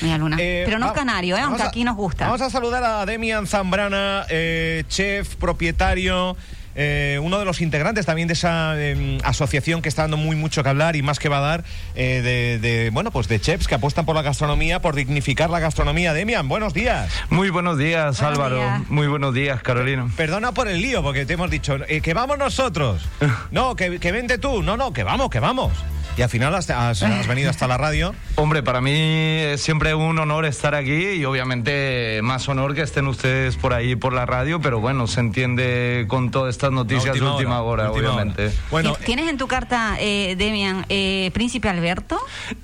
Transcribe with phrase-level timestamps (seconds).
[0.00, 0.36] Media luna.
[0.40, 1.40] Eh, Pero no va- canario, ¿eh?
[1.40, 2.26] aunque a- aquí nos gusta.
[2.26, 6.36] Vamos a saludar a Demian Zambrana, eh, chef, propietario,
[6.76, 10.62] eh, uno de los integrantes también de esa eh, asociación que está dando muy mucho
[10.62, 11.64] que hablar y más que va a dar
[11.96, 15.58] eh, de, de, bueno, pues de chefs que apuestan por la gastronomía, por dignificar la
[15.58, 16.12] gastronomía.
[16.14, 17.10] Demian, buenos días.
[17.28, 18.56] Muy buenos días, Buenos Álvaro.
[18.56, 18.88] días.
[18.88, 20.06] Muy buenos días, Carolina.
[20.16, 23.02] Perdona por el lío, porque te hemos dicho eh, que vamos nosotros.
[23.50, 24.62] No, que, que vente tú.
[24.62, 25.72] No, no, que vamos, que vamos.
[26.16, 28.14] Y al final has, has- has venido hasta la radio.
[28.34, 33.06] Hombre, para mí es siempre un honor estar aquí y obviamente más honor que estén
[33.06, 37.22] ustedes por ahí por la radio, pero bueno, se entiende con todas estas noticias de
[37.22, 38.46] última hora, última obviamente.
[38.46, 38.54] hora.
[38.70, 42.18] Bueno, ¿Tien- ¿Tienes en tu carta, eh, Demian, eh, Príncipe Alberto?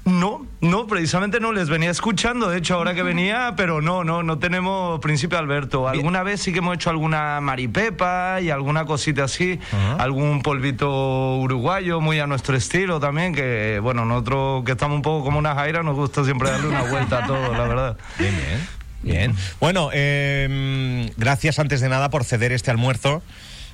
[0.05, 4.23] No, no, precisamente no les venía escuchando, de hecho, ahora que venía, pero no, no,
[4.23, 5.89] no tenemos Príncipe Alberto.
[5.89, 9.59] Alguna vez sí que hemos hecho alguna maripepa y alguna cosita así,
[9.99, 15.25] algún polvito uruguayo muy a nuestro estilo también, que bueno, nosotros que estamos un poco
[15.25, 17.97] como una jaira, nos gusta siempre darle una vuelta a todo, la verdad.
[18.19, 18.77] Bien, bien.
[19.03, 19.35] Bien.
[19.61, 23.23] Bueno, eh, gracias antes de nada por ceder este almuerzo.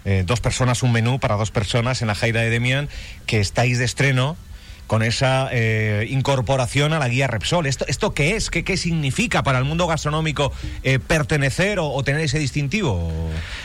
[0.05, 2.89] Eh, dos personas, un menú para dos personas en la Jaira de Demian,
[3.25, 4.37] que estáis de estreno
[4.93, 7.65] con esa eh, incorporación a la guía Repsol.
[7.65, 8.51] ¿Esto, esto qué es?
[8.51, 13.11] ¿Qué, qué significa para el mundo gastronómico eh, pertenecer o, tener ese distintivo?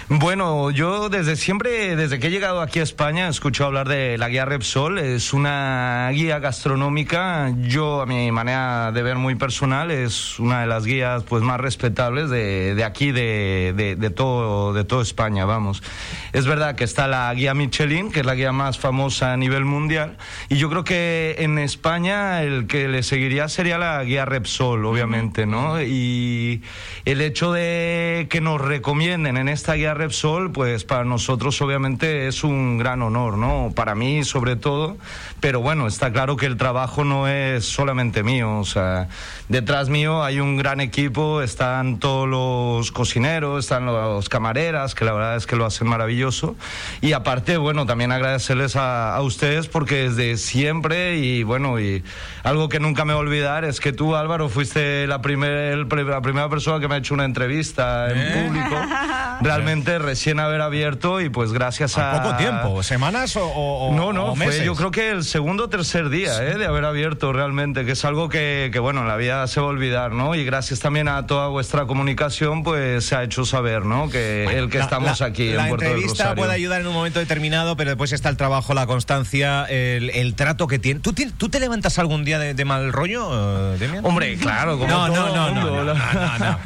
[0.07, 4.17] Bueno, yo desde siempre, desde que he llegado aquí a España, he escuchado hablar de
[4.17, 4.99] la guía Repsol.
[4.99, 10.67] Es una guía gastronómica, yo a mi manera de ver muy personal, es una de
[10.67, 15.43] las guías pues más respetables de, de aquí, de, de, de todo, de toda España,
[15.43, 15.83] vamos.
[16.31, 19.65] Es verdad que está la guía Michelin, que es la guía más famosa a nivel
[19.65, 20.15] mundial,
[20.47, 25.45] y yo creo que en España el que le seguiría sería la guía Repsol, obviamente,
[25.45, 25.81] ¿no?
[25.81, 26.61] Y
[27.05, 32.43] el hecho de que nos recomienden en esta guía Repsol, pues para nosotros obviamente es
[32.43, 33.71] un gran honor, ¿no?
[33.75, 34.97] Para mí sobre todo,
[35.39, 39.07] pero bueno, está claro que el trabajo no es solamente mío, o sea,
[39.49, 45.13] detrás mío hay un gran equipo, están todos los cocineros, están los camareras, que la
[45.13, 46.55] verdad es que lo hacen maravilloso,
[47.01, 52.03] y aparte, bueno, también agradecerles a, a ustedes porque desde siempre y bueno, y
[52.43, 56.21] algo que nunca me voy a olvidar es que tú, Álvaro, fuiste la, primer, la
[56.21, 58.43] primera persona que me ha hecho una entrevista en ¿Eh?
[58.45, 58.75] público,
[59.41, 62.11] realmente recién haber abierto y pues gracias a...
[62.17, 62.83] ¿A poco tiempo?
[62.83, 64.57] ¿Semanas o, o- No, o no, meses?
[64.57, 67.91] fue yo creo que el segundo o tercer día eh, de haber abierto realmente, que
[67.93, 70.35] es algo que, que, bueno, en la vida se va a olvidar, ¿no?
[70.35, 74.09] Y gracias también a toda vuestra comunicación, pues se ha hecho saber, ¿no?
[74.09, 76.87] Que el que La- estamos la- aquí La en Puerto del entrevista puede ayudar en
[76.87, 80.86] un momento determinado, pero después está el trabajo, la constancia, el, el trato que tiene.
[80.95, 84.05] ¿Tú, ti- tú te levantas algún día de, de mal rollo, eh, Demian?
[84.05, 85.83] Hombre, claro, como no, no, todo no, no, mundo.
[85.83, 86.57] no, no, no, no.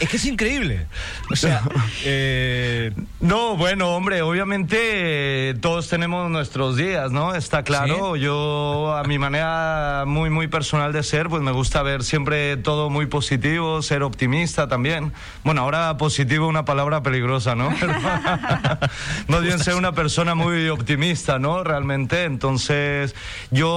[0.00, 0.86] Es que es increíble.
[1.30, 1.62] O sea,
[2.04, 4.76] eh, No, bueno, hombre, obviamente
[5.50, 7.34] eh, todos tenemos nuestros días, ¿no?
[7.34, 8.16] Está claro.
[8.16, 12.90] Yo, a mi manera muy, muy personal de ser, pues me gusta ver siempre todo
[12.90, 15.12] muy positivo, ser optimista también.
[15.44, 17.70] Bueno, ahora positivo es una palabra peligrosa, ¿no?
[17.80, 17.94] Pero
[19.28, 21.62] más bien ser una persona muy optimista, ¿no?
[21.64, 22.24] Realmente.
[22.24, 23.14] Entonces,
[23.50, 23.69] yo,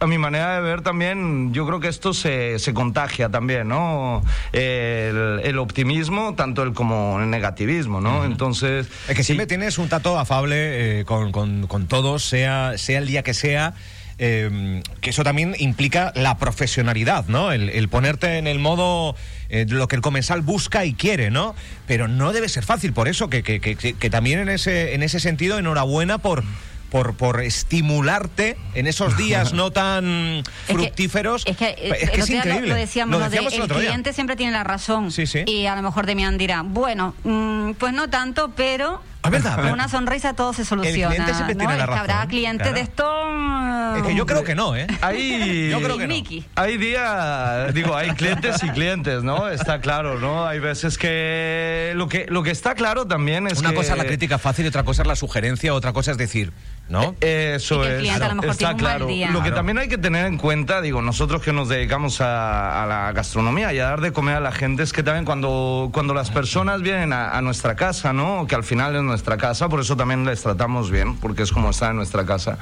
[0.00, 4.22] a mi manera de ver también, yo creo que esto se, se contagia también, ¿no?
[4.52, 8.24] El, el optimismo, tanto el como el negativismo, ¿no?
[8.24, 8.86] Entonces...
[9.08, 13.06] es que siempre tienes un trato afable eh, con, con- con todos, sea, sea el
[13.06, 13.74] día que sea.
[14.18, 17.52] eh, que eso también implica la profesionalidad, ¿no?
[17.52, 19.16] El, el ponerte en el modo
[19.48, 21.54] eh, lo que el comensal busca y quiere, ¿no?
[21.86, 24.94] Pero no debe ser fácil, por eso que, que- que- que- que también en ese,
[24.94, 26.44] en ese sentido, enhorabuena por,
[26.90, 31.44] por, por estimularte en esos días no tan fructíferos.
[31.46, 32.68] Es que, eh, es, que es increíble.
[32.68, 35.10] Lo, decíamos, Lo de el cliente siempre tiene la razón.
[35.10, 35.44] Sí, sí.
[35.46, 39.56] Y a lo mejor Demian dirá, bueno, mm, pues no tanto, pero Ah, ¿verdad?
[39.60, 41.08] con una sonrisa todo se soluciona.
[41.14, 41.58] cliente siempre ¿no?
[41.60, 42.74] tiene la Es que habrá razón, clientes claro.
[42.74, 43.96] de esto.
[43.96, 44.86] Es que yo creo que no, ¿eh?
[45.02, 46.14] Hay, Yo creo que no.
[46.54, 49.48] Hay días, digo, hay clientes y clientes, ¿no?
[49.48, 50.46] Está claro, ¿no?
[50.46, 53.98] Hay veces que lo que lo que está claro también es Una que cosa es
[53.98, 56.52] la crítica fácil y otra cosa es la sugerencia, otra cosa es decir,
[56.88, 57.14] ¿no?
[57.20, 57.98] Eso Y que el es.
[58.00, 59.06] cliente a lo mejor está tiene un mal claro.
[59.06, 59.26] día.
[59.30, 59.56] Lo que Claro.
[59.56, 63.72] también hay que tener en cuenta, digo, nosotros que nos dedicamos a, a la gastronomía
[63.74, 66.80] y a dar de comer a la gente, es que también cuando, cuando las personas
[66.82, 68.46] vienen a, a nuestra casa, ¿no?
[68.46, 71.70] Que al final es nuestra casa, por eso también les tratamos bien, porque es como
[71.70, 72.58] estar en nuestra casa.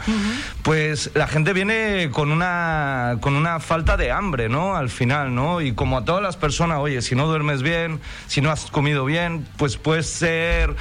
[0.63, 4.75] Pues la gente viene con una, con una falta de hambre, ¿no?
[4.77, 5.61] Al final, ¿no?
[5.61, 9.05] Y como a todas las personas, oye, si no duermes bien, si no has comido
[9.05, 10.75] bien, pues puedes ser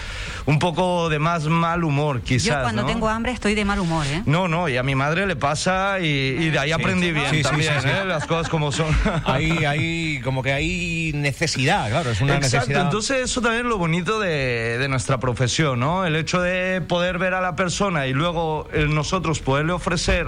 [0.46, 2.48] un poco de más mal humor, quizás.
[2.48, 2.88] Yo cuando ¿no?
[2.88, 4.24] tengo hambre estoy de mal humor, ¿eh?
[4.26, 7.38] No, no, y a mi madre le pasa y, y de ahí aprendí bien Sí,
[7.38, 7.90] sí, también, sí, sí.
[7.90, 8.06] ¿eh?
[8.06, 8.88] las cosas como son.
[9.26, 12.82] Hay, hay, como que hay necesidad, claro, es una Exacto, necesidad.
[12.86, 17.34] entonces eso también es lo bonito de, de nuestra profesión El hecho de poder ver
[17.34, 20.28] a la persona y luego el nosotros poderle ofrecer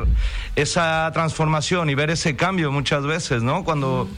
[0.56, 3.64] esa transformación y ver ese cambio muchas veces, ¿no?
[3.64, 4.10] Cuando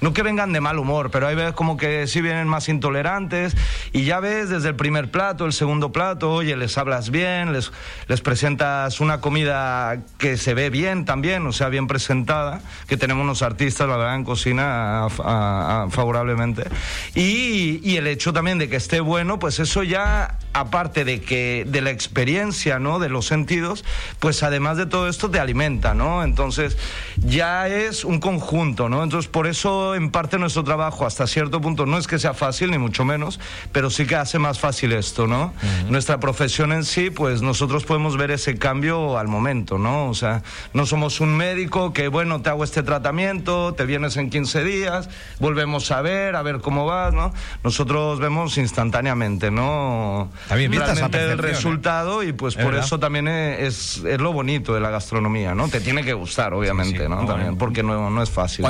[0.00, 3.56] no que vengan de mal humor, pero hay veces como que sí vienen más intolerantes
[3.92, 7.72] y ya ves desde el primer plato, el segundo plato, oye, les hablas bien, les,
[8.06, 13.24] les presentas una comida que se ve bien también, o sea, bien presentada, que tenemos
[13.24, 15.08] unos artistas, la verdad, en cocina
[15.90, 16.64] favorablemente.
[17.14, 21.64] Y, y el hecho también de que esté bueno, pues eso ya, aparte de que
[21.66, 22.98] de la experiencia, ¿no?
[22.98, 23.84] De los sentidos,
[24.18, 26.22] pues además de todo esto te alimenta, ¿no?
[26.22, 26.76] Entonces
[27.16, 29.02] ya es un conjunto, ¿no?
[29.02, 32.70] Entonces por eso en parte nuestro trabajo hasta cierto punto no es que sea fácil,
[32.70, 33.40] ni mucho menos,
[33.72, 35.52] pero sí que hace más fácil esto, ¿no?
[35.88, 40.08] Nuestra profesión en sí, pues nosotros podemos ver ese cambio al momento, ¿no?
[40.08, 44.30] O sea, no somos un médico que, bueno, te hago este tratamiento, te vienes en
[44.30, 45.08] 15 días,
[45.38, 47.32] volvemos a ver, a ver cómo vas, ¿no?
[47.64, 50.30] Nosotros vemos instantáneamente, ¿no?
[50.48, 51.36] También Realmente el ¿eh?
[51.36, 55.68] resultado y pues por eso también es, es, lo bonito de la gastronomía, ¿no?
[55.68, 57.26] Te tiene que gustar, obviamente, ¿no?
[57.26, 58.64] También, porque no, no es fácil.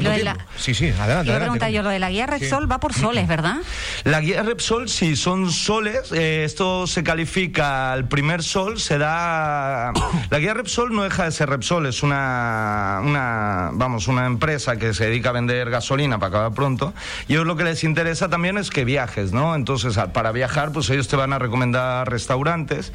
[0.57, 1.73] Sí, sí, adelante.
[1.73, 3.59] yo, lo de la guía Repsol va por soles, ¿verdad?
[4.05, 6.11] La guía Repsol, sí, son soles.
[6.13, 9.93] Eh, esto se califica al primer sol, se da...
[10.31, 14.95] La guía Repsol no deja de ser Repsol, es una, una, vamos, una empresa que
[14.95, 16.93] se dedica a vender gasolina para acabar pronto.
[17.29, 19.55] Y ellos lo que les interesa también es que viajes, ¿no?
[19.55, 21.58] Entonces, para viajar, pues ellos te van a recomendar
[22.05, 22.93] restaurantes,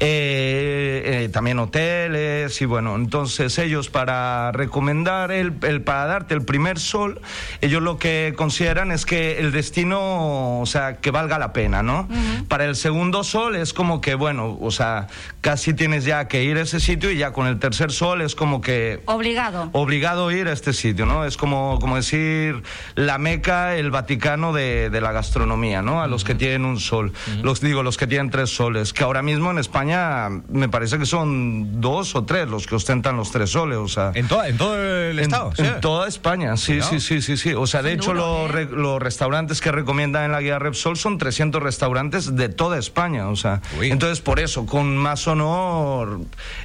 [0.00, 6.42] eh, eh, también hoteles, y bueno, entonces ellos para recomendar, el, el, para darte el
[6.42, 7.20] primer sol,
[7.60, 12.08] ellos lo que consideran es que el destino, o sea, que valga la pena, ¿no?
[12.48, 15.08] Para el segundo sol es como que, bueno, o sea,
[15.40, 18.34] casi tienes ya que ir a ese sitio y ya con el tercer sol es
[18.34, 19.02] como que...
[19.06, 19.70] Obligado.
[19.72, 21.24] Obligado a ir a este sitio, ¿no?
[21.24, 22.62] Es como, como decir
[22.94, 26.02] la Meca, el Vaticano de, la gastronomía, ¿no?
[26.02, 27.12] A los que tienen un sol.
[27.42, 31.04] Los digo, los que tienen tres soles, que ahora mismo en España me parece que
[31.04, 34.12] son dos o tres los que ostentan los tres soles, o sea...
[34.14, 35.52] ¿En, en todo el estado?
[35.58, 37.52] En, toda España, sí, sí, sí, sí, sí.
[37.52, 38.68] O sea, de hecho, ¿eh?
[38.72, 43.28] los, restaurantes que recomiendan en la guía Repsol son 300 restaurantes de toda España.
[43.28, 46.20] O sea, entonces por eso, con más honor,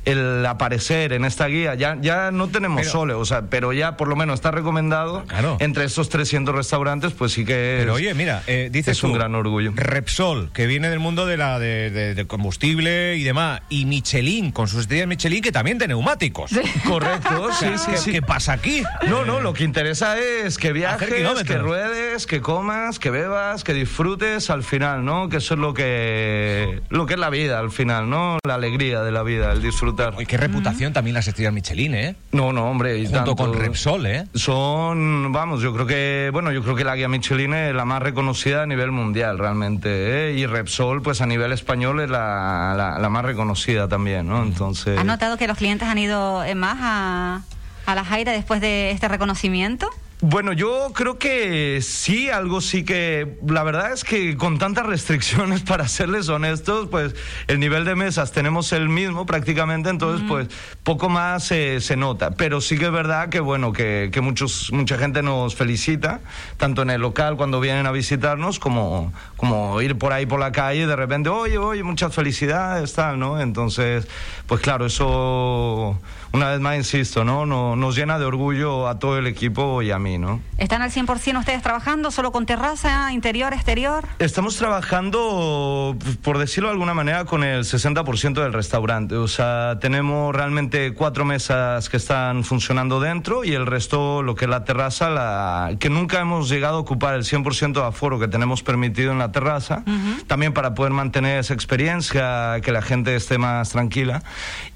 [0.05, 4.07] el aparecer en esta guía, ya, ya no tenemos sole, o sea, pero ya por
[4.07, 5.25] lo menos está recomendado
[5.59, 7.81] entre esos 300 restaurantes, pues sí que es.
[7.81, 9.73] Pero oye, mira, eh, dices es un gran orgullo.
[9.75, 14.81] Repsol, que viene del mundo de la de, combustible y demás, y Michelin, con sus
[14.81, 16.51] estrellas Michelin, que también de neumáticos.
[16.87, 18.11] Correcto, sí, sí, sí.
[18.11, 18.83] ¿Qué pasa aquí?
[19.07, 21.09] No, no, lo que interesa es que viajes,
[21.45, 25.29] que ruedes, que comas, que bebas, que disfrutes al final, ¿no?
[25.29, 28.39] Que eso es lo que lo que es la vida al final, ¿no?
[28.45, 30.15] La alegría de la vida, el disfrutar.
[30.19, 32.15] Y qué reputación también las estrellas Michelin, ¿eh?
[32.31, 34.25] No, no, hombre, y junto con Repsol, ¿eh?
[34.33, 38.01] Son, vamos, yo creo que, bueno, yo creo que la guía Michelin es la más
[38.01, 40.33] reconocida a nivel mundial realmente, ¿eh?
[40.37, 44.43] Y Repsol, pues a nivel español es la, la, más reconocida también, ¿no?
[44.43, 44.97] Entonces.
[44.97, 47.41] ¿Has notado que los clientes han ido más a
[47.85, 49.89] a la Jaira después de este reconocimiento?
[50.21, 55.61] Bueno, yo creo que sí, algo sí que la verdad es que con tantas restricciones,
[55.67, 57.15] para serles honestos, pues
[57.47, 60.47] el nivel de mesas tenemos el mismo prácticamente, entonces pues
[60.85, 62.31] poco más se nota.
[62.31, 66.21] Pero sí que es verdad que bueno, que, que, muchos, mucha gente nos felicita,
[66.57, 70.51] tanto en el local cuando vienen a visitarnos, como, como ir por ahí por la
[70.51, 73.41] calle y de repente, oye, oye, muchas felicidades, tal, ¿no?
[73.41, 74.07] Entonces,
[74.47, 75.99] pues claro, eso
[76.35, 77.45] una vez más insisto, ¿no?
[77.45, 80.41] Nos llena de orgullo a todo el equipo y a mí, ¿no?
[80.57, 84.05] ¿Están al 100% ustedes trabajando solo con terraza, interior, exterior?
[84.19, 89.15] Estamos trabajando, por decirlo de alguna manera, con el 60% del restaurante.
[89.15, 94.45] O sea, tenemos realmente cuatro mesas que están funcionando dentro y el resto, lo que
[94.45, 98.27] es la terraza, la, que nunca hemos llegado a ocupar el 100% de aforo que
[98.27, 99.83] tenemos permitido en la terraza,
[100.27, 104.23] también para poder mantener esa experiencia, que la gente esté más tranquila.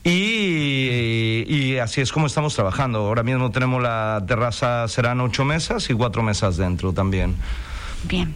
[0.03, 2.99] y y así es como estamos trabajando.
[2.99, 7.35] Ahora mismo tenemos la terraza, serán ocho mesas y cuatro mesas dentro también.
[8.03, 8.33] Bien.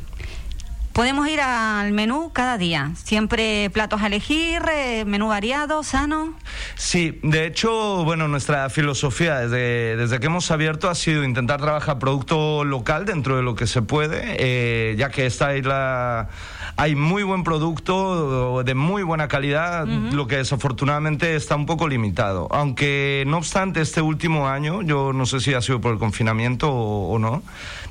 [0.93, 6.37] Podemos ir al menú cada día, siempre platos a elegir, eh, menú variado, sano.
[6.75, 11.97] Sí, de hecho, bueno, nuestra filosofía desde, desde que hemos abierto ha sido intentar trabajar
[11.97, 16.29] producto local dentro de lo que se puede, eh, ya que esta isla
[16.75, 22.47] hay muy buen producto de muy buena calidad, lo que desafortunadamente está un poco limitado.
[22.51, 26.71] Aunque no obstante, este último año, yo no sé si ha sido por el confinamiento
[26.71, 27.43] o no,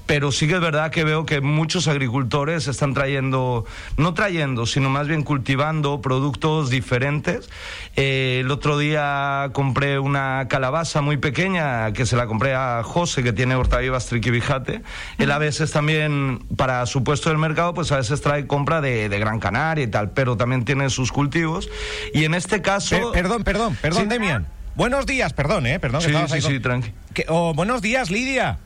[0.07, 3.65] pero sí que es verdad que veo que muchos agricultores están trayendo,
[3.97, 7.49] no trayendo, sino más bien cultivando productos diferentes.
[7.97, 13.23] Eh, el otro día compré una calabaza muy pequeña que se la compré a José,
[13.23, 14.83] que tiene hortavivas triquibijate.
[15.19, 19.09] Él a veces también, para su puesto del mercado, pues a veces trae compra de,
[19.09, 21.69] de Gran Canaria y tal, pero también tiene sus cultivos.
[22.15, 23.13] Y en este caso...
[23.13, 24.09] Per- perdón, perdón, perdón, Sí.
[24.09, 24.47] Demian.
[24.75, 25.79] Buenos días, perdón, ¿eh?
[25.79, 26.93] Perdón, que Sí, sí, ahí sí, tranqui.
[27.13, 28.59] Que- oh, buenos días, Lidia.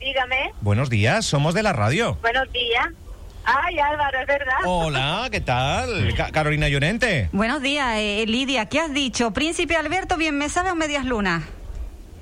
[0.00, 2.16] Dígame, Buenos días, somos de la radio.
[2.22, 2.86] buenos días.
[3.44, 4.54] Ay, Álvaro, es verdad.
[4.66, 6.12] Hola, ¿qué tal?
[6.14, 7.30] Ca- Carolina Llorente.
[7.32, 8.66] Buenos días, eh, Lidia.
[8.66, 9.30] ¿Qué has dicho?
[9.32, 11.42] ¿Príncipe Alberto, bien me sabe o medias lunas?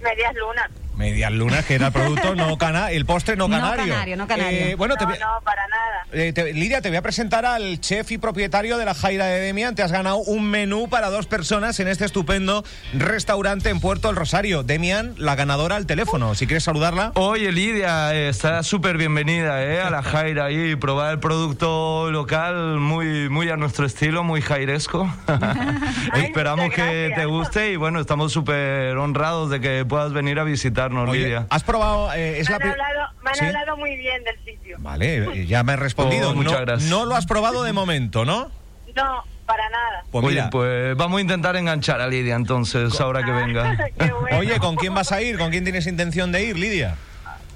[0.03, 0.71] Medias lunas.
[0.97, 3.93] Medias lunas, que era el producto no cana el postre no No canario.
[3.93, 4.59] canario, no canario.
[4.59, 6.07] Eh, bueno, te no, voy- no, para nada.
[6.13, 9.41] eh, te- Lidia, te voy a presentar al chef y propietario de la Jaira de
[9.41, 9.75] Demian.
[9.75, 14.17] Te has ganado un menú para dos personas en este estupendo restaurante en Puerto del
[14.17, 14.63] Rosario.
[14.63, 16.35] Demian, la ganadora al teléfono.
[16.35, 17.13] Si quieres saludarla.
[17.15, 22.79] Oye, Lidia, eh, está súper bienvenida eh, a la Jaira y probar el producto local
[22.79, 25.13] muy, muy a nuestro estilo, muy jairesco.
[25.27, 30.45] Ay, Esperamos que te guste y bueno, estamos súper honrados de que puedas venir a
[30.89, 31.47] visitarnos, Oye, Lidia.
[31.51, 32.13] ¿has probado?
[32.15, 33.45] eh, es Me la han, hablado, me han ¿Sí?
[33.47, 34.77] hablado muy bien del sitio.
[34.81, 36.31] Vale, eh, ya me has respondido.
[36.31, 36.91] Oh, muchas no, gracias.
[36.91, 38.51] no lo has probado de momento, ¿no?
[38.95, 40.05] No, para nada.
[40.11, 40.51] Pues Oye, mira.
[40.51, 43.77] pues vamos a intentar enganchar a Lidia entonces, ahora que venga.
[44.21, 44.39] Bueno.
[44.39, 45.39] Oye, ¿con quién vas a ir?
[45.39, 46.97] ¿Con quién tienes intención de ir, Lidia?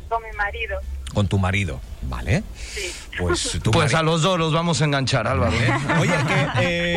[0.09, 0.79] Con mi marido,
[1.15, 1.81] Con tu marido.
[2.03, 2.43] Vale.
[2.57, 2.93] sí.
[3.19, 5.53] Pues tu Pues a los dos los vamos a enganchar, Álvaro.
[5.53, 5.73] ¿Eh?
[6.01, 6.49] Oye, que,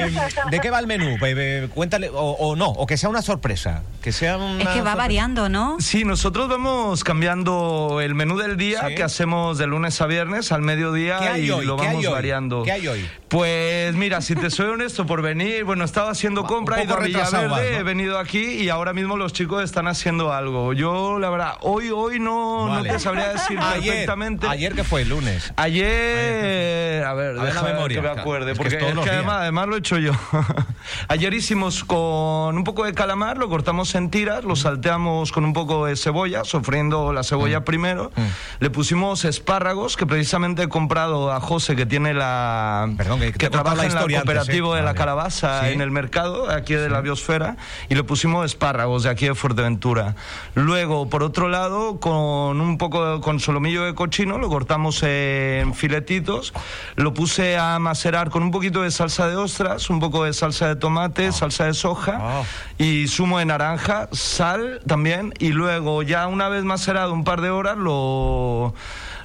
[0.05, 0.11] eh,
[0.51, 1.17] ¿de qué va el menú?
[1.19, 3.81] Pe- Cuéntale, o, o no, o que sea una sorpresa.
[4.01, 4.95] Que sea una Es que va sorpresa.
[4.95, 5.77] variando, ¿no?
[5.79, 8.95] Sí, nosotros vamos cambiando el menú del día Sí.
[8.95, 11.65] que hacemos de lunes a viernes al mediodía ¿Qué hay y hoy?
[11.65, 12.63] lo ¿Qué vamos variando.
[12.63, 13.09] ¿Qué hay hoy?
[13.27, 17.07] Pues mira, si te soy honesto por venir, bueno, estaba haciendo compra y poco de
[17.07, 17.79] retrasado Villaverde, vas, ¿no?
[17.79, 20.73] he venido aquí y ahora mismo los chicos están haciendo algo.
[20.73, 24.47] Yo, la verdad, hoy hoy no, no te sabría decir Ayer, perfectamente.
[24.47, 25.53] ayer que fue lunes.
[25.57, 29.09] Ayer, a ver, A ver la memoria, que me acuerde, Es que porque es que
[29.09, 30.11] además, además lo he hecho yo.
[31.07, 35.53] Ayer hicimos con un poco de calamar, lo cortamos en tiras, lo salteamos con un
[35.53, 37.63] poco de cebolla, sofriendo la cebolla Mm.
[37.63, 38.11] primero.
[38.59, 42.89] Le pusimos espárragos, que precisamente he comprado a José, que tiene la.
[42.97, 44.79] Perdón, que contado trabaja la en antes, cooperativo ¿eh?
[44.79, 45.73] de la calabaza Sí.
[45.73, 47.57] en el mercado, aquí de la biosfera,
[47.89, 50.15] y le pusimos espárragos de aquí de Fuerteventura.
[50.55, 56.53] Luego, por otro lado, con un poco con solomillo de cochino, lo cortamos en filetitos,
[56.95, 60.67] lo puse a macerar con un poquito de salsa de ostras, un poco de salsa
[60.67, 62.43] de tomate, salsa de soja Ah.
[62.77, 67.49] y zumo de naranja, sal también, y luego ya una vez macerado un par de
[67.49, 68.73] horas lo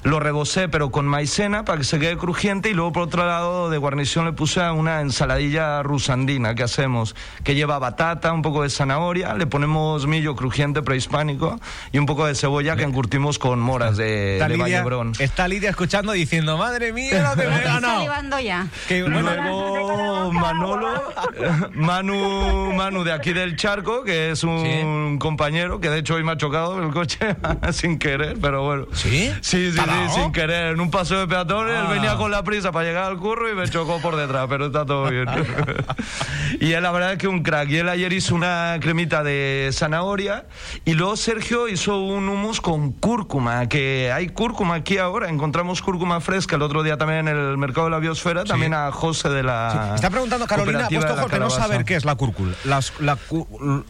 [0.03, 3.69] lo rebocé pero con maicena para que se quede crujiente y luego por otro lado
[3.69, 8.69] de guarnición le puse una ensaladilla rusandina que hacemos que lleva batata, un poco de
[8.69, 11.59] zanahoria, le ponemos millo crujiente prehispánico
[11.91, 15.13] y un poco de cebolla que encurtimos con moras de, Está de Lidia, Vallebrón.
[15.19, 18.39] está Lidia escuchando diciendo, madre mía, lo que me ganado.
[18.39, 18.67] ya.
[18.87, 21.13] Que, bueno, Luego Manolo,
[21.73, 26.31] Manu, Manu de aquí del charco, que es un compañero que de hecho hoy me
[26.33, 27.17] ha chocado el coche
[27.71, 28.85] sin querer, pero bueno.
[28.93, 29.31] ¿Sí?
[29.41, 30.23] Sí, sí, ¿Te ha sí, dado?
[30.23, 30.73] sin querer.
[30.73, 31.91] En un paseo de peatones, él Ah.
[31.91, 34.85] venía con la prisa para llegar al curro y me chocó por detrás, pero está
[34.85, 35.25] todo bien.
[36.59, 37.69] y él, la verdad es que un crack.
[37.69, 40.45] Y él ayer hizo una cremita de zanahoria
[40.85, 45.29] y luego Sergio hizo un hummus con cúrcuma, que hay cúrcuma aquí ahora.
[45.29, 48.91] Encontramos cúrcuma fresca el otro día también en el mercado de la biosfera, también a
[48.91, 49.93] José de la.
[49.95, 52.53] Está preguntando Carolina, puesto la que no saber qué es la cúrcula.
[52.65, 53.17] Las- la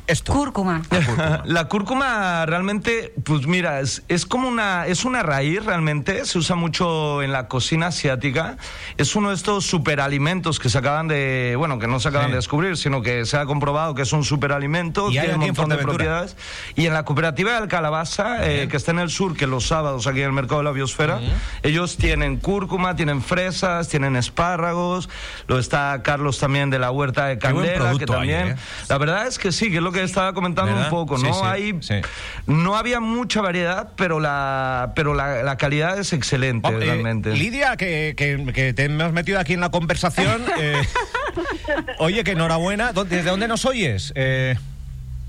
[0.07, 0.33] esto.
[0.33, 0.81] Cúrcuma.
[1.45, 5.88] La cúrcuma realmente, pues mira, es, es como una, es una raíz realmente,
[6.25, 8.57] se usa mucho en la cocina asiática,
[8.97, 12.31] es uno de estos superalimentos que se acaban de, bueno, que no se acaban Sí.
[12.31, 15.45] de descubrir, sino que se ha comprobado que es un superalimento, Y hay tiene un
[15.47, 16.35] montón de propiedades.
[16.75, 20.05] Y en la cooperativa del Calabaza, eh, que está en el sur, que los sábados
[20.07, 21.19] aquí en el mercado de la biosfera,
[21.63, 25.09] ellos tienen cúrcuma, tienen fresas, tienen espárragos,
[25.47, 28.47] lo está Carlos también de la huerta de Candela, que producto hay, también...
[28.49, 28.55] ¿eh?
[28.89, 30.85] La verdad es que sí, que es lo que estaba comentando ¿Verdad?
[30.85, 31.33] un poco, ¿no?
[31.33, 31.95] sí, Hay, sí.
[32.47, 37.31] no había mucha variedad, pero la, pero la, la calidad es excelente, Oh, eh, realmente.
[37.33, 40.43] Lidia, que, que- que te hemos metido aquí en la conversación.
[40.59, 40.81] eh,
[41.99, 42.91] oye, que enhorabuena.
[42.93, 44.11] ¿Dó- ¿Desde dónde nos oyes?
[44.15, 44.55] Eh,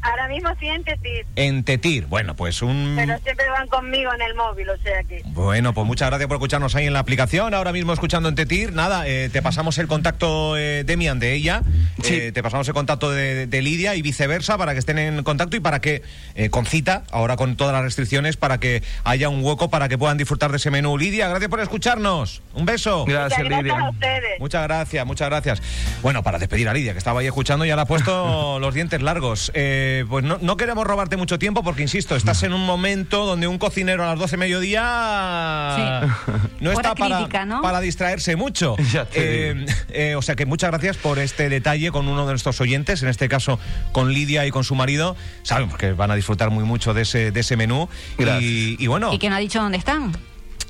[0.03, 2.07] Ahora mismo siente ti, en Tetir.
[2.07, 2.95] Bueno, pues un...
[2.97, 5.23] pero siempre van conmigo en el móvil, o sea que.
[5.27, 7.53] Bueno, pues muchas gracias por escucharnos ahí en la aplicación.
[7.53, 8.73] Ahora mismo escuchando en Tetir.
[8.73, 11.63] Nada, eh, te pasamos el contacto, eh, Demian, de ella.
[12.03, 12.15] Sí.
[12.15, 15.57] Eh, te pasamos el contacto de, de Lidia y viceversa para que estén en contacto
[15.57, 16.03] y para que,
[16.35, 19.99] eh, con cita, ahora con todas las restricciones, para que haya un hueco para que
[19.99, 20.97] puedan disfrutar de ese menú.
[20.97, 22.43] Lidia, gracias por escucharnos.
[22.55, 23.05] Un beso.
[23.05, 23.87] Gracias, Muchas gracias Lidia.
[23.87, 24.41] a ustedes.
[24.41, 25.63] Muchas gracias, muchas gracias.
[26.01, 29.03] Bueno, para despedir a Lidia, que estaba ahí escuchando, ya le ha puesto los dientes
[29.03, 29.53] largos.
[29.55, 33.27] Eh, Eh, pues no, no queremos robarte mucho tiempo porque, insisto, estás en un momento
[33.27, 36.33] donde un cocinero a las 12 de mediodía Sí.
[36.61, 37.61] no está para, crítica, ¿no?
[37.63, 38.77] para distraerse mucho.
[38.93, 42.33] Ya te Eh, eh, o sea que muchas gracias por este detalle con uno de
[42.33, 43.59] nuestros oyentes, en este caso
[43.93, 45.17] con Lidia y con su marido.
[45.43, 47.89] Sabemos que van a disfrutar muy mucho de ese, de ese menú.
[48.19, 48.43] Gracias.
[48.43, 50.13] Y, y bueno, Y que no ha dicho dónde están.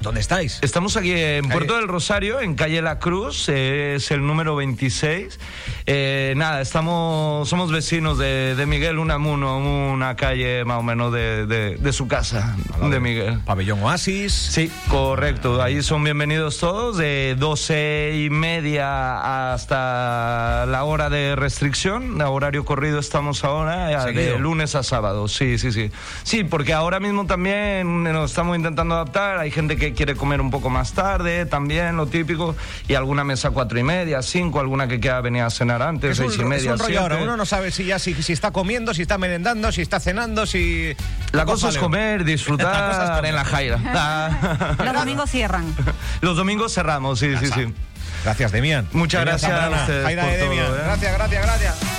[0.00, 0.58] ¿Dónde estáis?
[0.62, 5.38] Estamos aquí en Puerto del Rosario, en calle La Cruz, eh, es el número 26.
[5.86, 11.46] Eh, nada, estamos, somos vecinos de, de Miguel Unamuno, una calle más o menos de,
[11.46, 12.56] de- de su casa,
[12.90, 13.40] de Miguel.
[13.44, 14.32] Pabellón Oasis.
[14.32, 15.62] Sí, correcto.
[15.62, 22.20] Ahí son bienvenidos todos, de 12 y media hasta la hora de restricción.
[22.22, 24.32] A horario corrido estamos ahora, eh, Seguido.
[24.34, 25.28] de lunes a sábado.
[25.28, 25.90] Sí, sí, sí.
[26.22, 29.38] Sí, porque ahora mismo también nos estamos intentando adaptar.
[29.38, 32.54] Hay gente que quiere comer un poco más tarde, también lo típico.
[32.88, 36.16] Y alguna mesa cuatro y media, cinco, alguna que quiera venir a cenar antes, Es
[36.18, 36.74] seis un, y media.
[36.74, 37.16] es un rollo ahora.
[37.18, 40.46] Uno no sabe si ya si, si está comiendo, si está merendando, si está cenando,
[40.46, 40.94] si.
[41.32, 43.24] La cosa es comer, La cosa es disfrutar comer.
[43.30, 44.76] en la jaira.
[44.84, 45.74] Los domingos cierran.
[46.20, 47.74] Los domingos cerramos, sí, sí, sí.
[48.24, 48.86] Gracias, Demian.
[48.92, 50.66] Muchas Demian gracias a Zambrana, ustedes Jaira por de todo, Demian.
[50.66, 50.78] ¿eh?
[50.84, 51.89] Gracias, gracias, gracias.